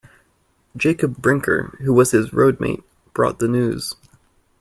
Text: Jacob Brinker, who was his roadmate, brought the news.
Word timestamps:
Jacob 0.75 1.17
Brinker, 1.17 1.77
who 1.83 1.93
was 1.93 2.09
his 2.09 2.31
roadmate, 2.31 2.81
brought 3.13 3.37
the 3.37 3.47
news. 3.47 3.93